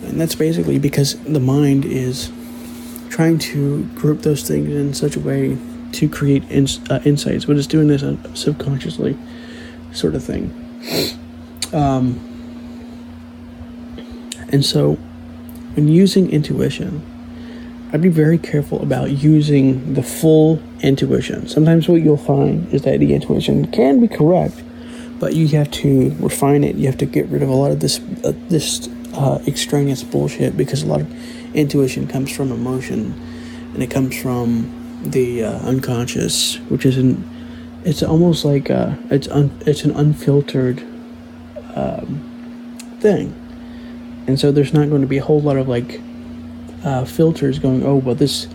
and 0.06 0.20
that's 0.20 0.36
basically 0.36 0.80
because 0.80 1.18
the 1.24 1.40
mind 1.40 1.86
is 1.86 2.32
trying 3.10 3.38
to 3.38 3.84
group 3.96 4.22
those 4.22 4.48
things 4.48 4.70
in 4.70 4.94
such 4.94 5.16
a 5.16 5.20
way 5.20 5.58
to 5.92 6.10
create 6.10 6.44
ins- 6.50 6.80
uh, 6.90 7.02
insights, 7.04 7.46
but 7.46 7.58
it's 7.58 7.68
doing 7.68 7.88
this 7.88 8.04
subconsciously, 8.34 9.18
sort 9.92 10.16
of 10.16 10.24
thing. 10.24 10.52
Um, 11.74 12.20
and 14.50 14.64
so, 14.64 14.94
when 15.76 15.88
using 15.88 16.30
intuition, 16.30 17.02
I'd 17.94 18.02
be 18.02 18.10
very 18.10 18.38
careful 18.38 18.82
about 18.82 19.12
using 19.12 19.94
the 19.94 20.04
full 20.04 20.62
intuition. 20.82 21.48
Sometimes 21.48 21.90
what 21.90 22.02
you'll 22.02 22.18
find 22.18 22.74
is 22.74 22.84
that 22.84 23.00
the 23.00 23.14
intuition 23.14 23.68
can 23.68 24.00
be 24.00 24.08
correct, 24.08 24.64
but 25.22 25.36
you 25.36 25.48
have 25.50 25.70
to 25.70 26.14
refine 26.20 26.64
it. 26.64 26.76
You 26.76 26.88
have 26.88 26.98
to 26.98 27.06
get 27.06 27.28
rid 27.28 27.44
of 27.44 27.50
a 27.50 27.54
lot 27.54 27.72
of 27.72 27.80
this 27.80 28.00
uh, 28.26 28.34
this 28.50 28.90
uh, 29.14 29.40
extraneous 29.46 30.04
bullshit 30.04 30.58
because 30.58 30.82
a 30.82 30.88
lot 30.88 31.02
of 31.02 31.56
intuition 31.56 32.08
comes 32.08 32.36
from 32.36 32.52
emotion, 32.52 33.14
and 33.76 33.84
it 33.84 33.92
comes 33.92 34.20
from 34.20 35.00
the 35.04 35.44
uh, 35.44 35.60
unconscious, 35.60 36.56
which 36.70 36.88
is 36.88 36.98
an 36.98 37.24
it's 37.86 38.02
almost 38.02 38.44
like 38.44 38.72
uh, 38.72 38.96
it's 39.12 39.28
un, 39.28 39.52
it's 39.62 39.84
an 39.84 39.92
unfiltered 39.92 40.82
um, 41.76 42.76
thing, 43.00 43.36
and 44.26 44.40
so 44.40 44.52
there's 44.52 44.74
not 44.74 44.90
going 44.90 45.02
to 45.02 45.08
be 45.08 45.20
a 45.20 45.24
whole 45.24 45.40
lot 45.40 45.56
of 45.56 45.68
like 45.68 46.02
uh, 46.84 47.06
filters 47.06 47.60
going. 47.60 47.86
Oh 47.86 47.98
well, 47.98 48.16
this 48.16 48.48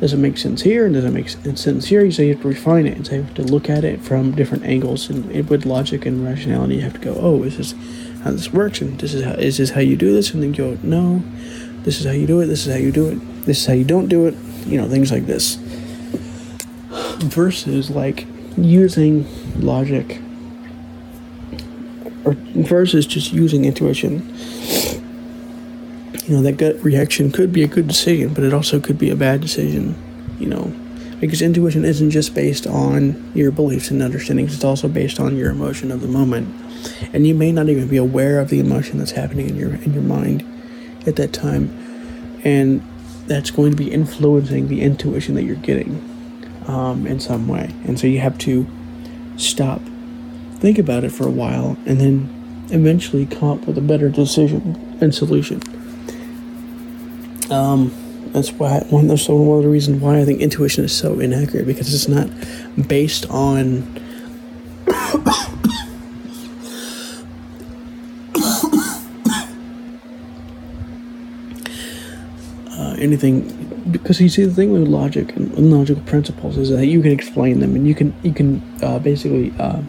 doesn't 0.00 0.20
make 0.20 0.36
sense 0.36 0.62
here, 0.62 0.86
and 0.86 0.94
doesn't 0.94 1.14
make 1.14 1.28
sense 1.28 1.86
here. 1.86 2.10
So 2.10 2.22
you 2.22 2.34
have 2.34 2.42
to 2.42 2.48
refine 2.48 2.86
it, 2.86 2.96
and 2.96 3.06
so 3.06 3.14
you 3.14 3.22
have 3.22 3.34
to 3.34 3.42
look 3.42 3.70
at 3.70 3.84
it 3.84 4.00
from 4.00 4.32
different 4.32 4.64
angles, 4.64 5.08
and 5.08 5.30
it, 5.30 5.48
with 5.48 5.64
logic 5.64 6.04
and 6.06 6.24
rationality, 6.24 6.76
you 6.76 6.80
have 6.82 6.94
to 6.94 7.00
go. 7.00 7.16
Oh, 7.18 7.42
is 7.42 7.56
this 7.56 7.74
how 8.22 8.32
this 8.32 8.52
works, 8.52 8.80
and 8.80 8.98
this 8.98 9.14
is 9.14 9.24
how 9.24 9.32
is 9.32 9.58
this 9.58 9.70
how 9.70 9.80
you 9.80 9.96
do 9.96 10.12
this, 10.12 10.32
and 10.32 10.42
then 10.42 10.52
go 10.52 10.78
no, 10.82 11.22
this 11.82 12.00
is 12.00 12.06
how 12.06 12.12
you 12.12 12.26
do 12.26 12.40
it. 12.40 12.46
This 12.46 12.66
is 12.66 12.72
how 12.72 12.78
you 12.78 12.92
do 12.92 13.08
it. 13.08 13.44
This 13.44 13.58
is 13.58 13.66
how 13.66 13.74
you 13.74 13.84
don't 13.84 14.08
do 14.08 14.26
it. 14.26 14.34
You 14.66 14.80
know 14.80 14.88
things 14.88 15.10
like 15.12 15.26
this. 15.26 15.56
Versus 17.18 17.90
like 17.90 18.26
using 18.56 19.26
logic 19.60 20.20
or 22.24 22.32
versus 22.54 23.06
just 23.06 23.32
using 23.32 23.64
intuition. 23.64 24.22
You 26.26 26.36
know, 26.36 26.42
that 26.42 26.56
gut 26.56 26.82
reaction 26.82 27.30
could 27.30 27.52
be 27.52 27.62
a 27.62 27.66
good 27.66 27.86
decision, 27.86 28.32
but 28.32 28.44
it 28.44 28.54
also 28.54 28.80
could 28.80 28.98
be 28.98 29.10
a 29.10 29.16
bad 29.16 29.40
decision, 29.40 29.94
you 30.38 30.46
know, 30.46 30.72
because 31.20 31.42
intuition 31.42 31.84
isn't 31.84 32.10
just 32.10 32.34
based 32.34 32.66
on 32.66 33.30
your 33.34 33.50
beliefs 33.50 33.90
and 33.90 34.02
understandings, 34.02 34.54
it's 34.54 34.64
also 34.64 34.88
based 34.88 35.20
on 35.20 35.36
your 35.36 35.50
emotion 35.50 35.90
of 35.90 36.00
the 36.00 36.08
moment. 36.08 36.54
And 37.12 37.26
you 37.26 37.34
may 37.34 37.52
not 37.52 37.68
even 37.68 37.88
be 37.88 37.96
aware 37.96 38.40
of 38.40 38.48
the 38.48 38.58
emotion 38.58 38.98
that's 38.98 39.12
happening 39.12 39.48
in 39.48 39.56
your 39.56 39.74
in 39.74 39.94
your 39.94 40.02
mind 40.02 40.44
at 41.06 41.16
that 41.16 41.32
time. 41.32 41.70
And 42.44 42.82
that's 43.26 43.50
going 43.50 43.70
to 43.70 43.76
be 43.76 43.90
influencing 43.90 44.68
the 44.68 44.82
intuition 44.82 45.34
that 45.34 45.44
you're 45.44 45.56
getting 45.56 46.02
um, 46.66 47.06
in 47.06 47.20
some 47.20 47.48
way. 47.48 47.74
And 47.84 47.98
so 47.98 48.06
you 48.06 48.20
have 48.20 48.36
to 48.38 48.66
stop, 49.36 49.80
think 50.56 50.78
about 50.78 51.04
it 51.04 51.10
for 51.10 51.26
a 51.26 51.30
while, 51.30 51.78
and 51.86 52.00
then 52.00 52.66
eventually 52.70 53.26
come 53.26 53.48
up 53.48 53.66
with 53.66 53.78
a 53.78 53.82
better 53.82 54.08
decision 54.08 54.98
and 55.00 55.14
solution. 55.14 55.62
Um, 57.50 57.92
that's 58.32 58.52
why 58.52 58.80
one. 58.90 59.06
That's 59.06 59.28
one 59.28 59.58
of 59.58 59.62
the 59.62 59.68
reasons 59.68 60.02
why 60.02 60.18
I 60.18 60.24
think 60.24 60.40
intuition 60.40 60.84
is 60.84 60.96
so 60.96 61.20
inaccurate 61.20 61.66
because 61.66 61.92
it's 61.94 62.08
not 62.08 62.28
based 62.88 63.30
on. 63.30 63.82
uh, 72.70 72.96
anything 72.98 73.64
because 73.90 74.20
you 74.20 74.28
see 74.28 74.44
the 74.44 74.52
thing 74.52 74.72
with 74.72 74.88
logic 74.88 75.36
and 75.36 75.70
logical 75.70 76.02
principles 76.04 76.56
is 76.56 76.70
that 76.70 76.86
you 76.86 77.02
can 77.02 77.12
explain 77.12 77.60
them 77.60 77.76
and 77.76 77.86
you 77.86 77.94
can 77.94 78.14
you 78.22 78.32
can 78.32 78.62
uh, 78.82 78.98
basically 78.98 79.52
uh, 79.58 79.80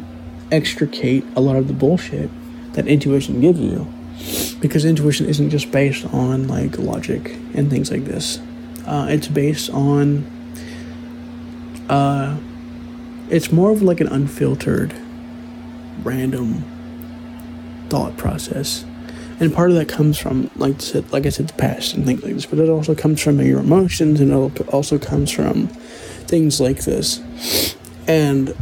extricate 0.51 1.23
a 1.35 1.41
lot 1.41 1.55
of 1.55 1.67
the 1.67 1.73
bullshit 1.73 2.29
that 2.73 2.87
intuition 2.87 3.41
gives 3.41 3.59
you 3.59 3.87
because 4.59 4.85
intuition 4.85 5.25
isn't 5.25 5.49
just 5.49 5.71
based 5.71 6.05
on 6.13 6.47
like 6.47 6.77
logic 6.77 7.35
and 7.53 7.69
things 7.69 7.91
like 7.91 8.05
this 8.05 8.39
uh, 8.85 9.07
it's 9.09 9.27
based 9.27 9.69
on 9.71 10.25
uh, 11.89 12.37
it's 13.29 13.51
more 13.51 13.71
of 13.71 13.81
like 13.81 13.99
an 13.99 14.07
unfiltered 14.07 14.93
random 16.03 16.63
thought 17.89 18.15
process 18.17 18.85
and 19.39 19.53
part 19.53 19.69
of 19.69 19.75
that 19.75 19.89
comes 19.89 20.17
from 20.17 20.49
like 20.55 20.75
I 20.75 20.79
said, 20.79 21.11
like 21.11 21.25
I 21.25 21.29
said, 21.29 21.49
the 21.49 21.53
past 21.53 21.93
and 21.93 22.05
things 22.05 22.23
like 22.23 22.33
this. 22.33 22.45
But 22.45 22.59
it 22.59 22.69
also 22.69 22.95
comes 22.95 23.21
from 23.21 23.41
your 23.41 23.59
emotions, 23.59 24.21
and 24.21 24.31
it 24.31 24.69
also 24.69 24.97
comes 24.97 25.31
from 25.31 25.67
things 25.67 26.61
like 26.61 26.85
this. 26.85 27.75
And 28.07 28.55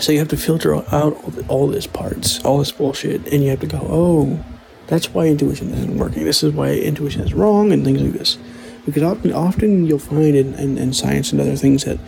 so 0.00 0.12
you 0.12 0.18
have 0.18 0.28
to 0.28 0.36
filter 0.36 0.74
out 0.74 0.92
all, 0.92 1.30
the, 1.30 1.46
all 1.48 1.66
this 1.66 1.86
parts, 1.86 2.44
all 2.44 2.58
this 2.58 2.72
bullshit, 2.72 3.26
and 3.32 3.42
you 3.42 3.50
have 3.50 3.60
to 3.60 3.66
go, 3.66 3.80
oh, 3.82 4.44
that's 4.86 5.12
why 5.12 5.26
intuition 5.26 5.72
isn't 5.72 5.98
working. 5.98 6.24
This 6.24 6.42
is 6.42 6.52
why 6.52 6.72
intuition 6.72 7.22
is 7.22 7.34
wrong, 7.34 7.72
and 7.72 7.84
things 7.84 8.00
like 8.00 8.12
this. 8.12 8.38
Because 8.84 9.02
often, 9.02 9.32
often 9.32 9.86
you'll 9.86 9.98
find 9.98 10.36
in, 10.36 10.54
in, 10.54 10.78
in 10.78 10.92
science 10.92 11.32
and 11.32 11.40
other 11.40 11.56
things 11.56 11.84
that 11.84 11.98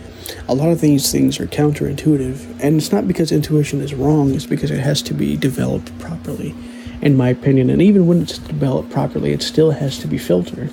a 0.49 0.55
lot 0.55 0.69
of 0.69 0.81
these 0.81 1.11
things 1.11 1.41
are 1.41 1.47
counterintuitive, 1.47 2.61
and 2.63 2.77
it's 2.77 2.93
not 2.93 3.09
because 3.09 3.33
intuition 3.33 3.81
is 3.81 3.95
wrong. 3.95 4.35
It's 4.35 4.47
because 4.47 4.71
it 4.71 4.79
has 4.79 5.03
to 5.03 5.15
be 5.15 5.37
developed 5.37 5.97
properly 5.99 6.55
in 7.01 7.17
my 7.17 7.29
opinion. 7.29 7.71
And 7.71 7.81
even 7.83 8.07
when 8.07 8.23
it's 8.23 8.39
developed 8.39 8.91
properly, 8.91 9.33
it 9.33 9.43
still 9.43 9.71
has 9.71 9.99
to 10.01 10.07
be 10.09 10.19
filtered 10.19 10.71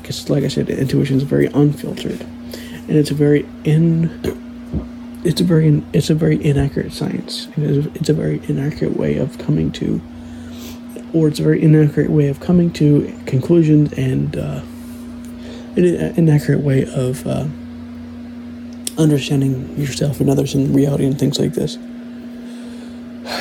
because, 0.00 0.28
like 0.30 0.44
I 0.44 0.48
said, 0.48 0.68
intuition 0.70 1.16
is 1.16 1.22
very 1.22 1.46
unfiltered, 1.46 2.20
and 2.20 2.90
it's 2.90 3.10
a 3.10 3.14
very 3.14 3.46
in. 3.64 4.45
It's 5.26 5.40
a 5.40 5.44
very 5.44 5.82
it's 5.92 6.08
a 6.08 6.14
very 6.14 6.42
inaccurate 6.44 6.92
science. 6.92 7.48
It 7.56 7.64
is, 7.64 7.86
it's 7.86 8.08
a 8.08 8.14
very 8.14 8.40
inaccurate 8.48 8.96
way 8.96 9.16
of 9.16 9.36
coming 9.38 9.72
to, 9.72 10.00
or 11.12 11.26
it's 11.26 11.40
a 11.40 11.42
very 11.42 11.60
inaccurate 11.60 12.10
way 12.10 12.28
of 12.28 12.38
coming 12.38 12.72
to 12.74 13.12
conclusions 13.26 13.92
and 13.94 14.36
uh, 14.36 14.62
an 15.74 15.84
inaccurate 16.16 16.60
way 16.60 16.86
of 16.94 17.26
uh, 17.26 17.48
understanding 18.96 19.76
yourself 19.76 20.20
and 20.20 20.30
others 20.30 20.54
in 20.54 20.72
reality 20.72 21.04
and 21.04 21.18
things 21.18 21.40
like 21.40 21.54
this 21.54 21.74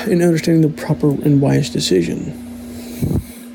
in 0.07 0.23
understanding 0.23 0.61
the 0.63 0.81
proper 0.81 1.09
and 1.09 1.39
wise 1.39 1.69
decision. 1.69 2.33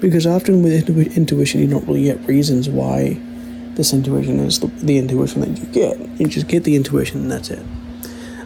Because 0.01 0.25
often 0.25 0.63
with 0.63 0.89
intuition, 1.17 1.61
you 1.61 1.67
don't 1.67 1.87
really 1.89 2.05
get 2.05 2.25
reasons 2.29 2.69
why 2.69 3.19
this 3.75 3.93
intuition 3.93 4.39
is 4.39 4.61
the, 4.61 4.69
the 4.69 4.99
intuition 4.99 5.41
that 5.41 5.59
you 5.59 5.67
get. 5.67 5.99
You 6.21 6.27
just 6.27 6.47
get 6.47 6.63
the 6.63 6.77
intuition, 6.77 7.23
and 7.23 7.31
that's 7.31 7.51
it. 7.51 7.65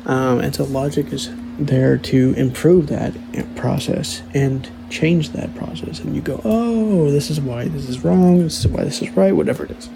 Um, 0.06 0.40
and 0.40 0.54
so 0.54 0.64
logic 0.64 1.12
is 1.12 1.30
there 1.58 1.96
to 1.96 2.34
improve 2.36 2.88
that 2.88 3.14
process 3.56 4.22
and 4.34 4.68
change 4.90 5.30
that 5.30 5.54
process. 5.54 6.00
And 6.00 6.14
you 6.14 6.20
go, 6.20 6.40
oh, 6.44 7.10
this 7.10 7.30
is 7.30 7.40
why 7.40 7.66
this 7.68 7.88
is 7.88 8.04
wrong, 8.04 8.40
this 8.40 8.58
is 8.60 8.68
why 8.68 8.84
this 8.84 9.00
is 9.02 9.10
right, 9.10 9.32
whatever 9.32 9.64
it 9.64 9.70
is. 9.72 9.88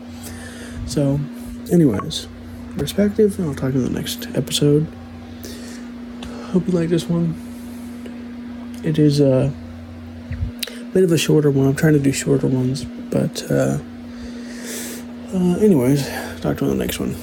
So, 0.86 1.20
anyways, 1.70 2.28
perspective, 2.76 3.38
I'll 3.40 3.54
talk 3.54 3.74
in 3.74 3.84
the 3.84 3.90
next 3.90 4.28
episode. 4.34 4.86
Hope 6.52 6.66
you 6.66 6.72
like 6.72 6.88
this 6.88 7.08
one. 7.08 7.36
It 8.82 8.98
is 8.98 9.20
a 9.20 9.52
bit 10.94 11.04
of 11.04 11.12
a 11.12 11.18
shorter 11.18 11.50
one. 11.50 11.66
I'm 11.66 11.74
trying 11.74 11.92
to 11.92 11.98
do 11.98 12.12
shorter 12.12 12.46
ones, 12.46 12.84
but 12.84 13.50
uh, 13.50 13.78
uh, 15.34 15.58
anyways, 15.58 16.08
talk 16.40 16.56
to 16.58 16.64
you 16.64 16.70
on 16.70 16.78
the 16.78 16.84
next 16.84 16.98
one. 16.98 17.14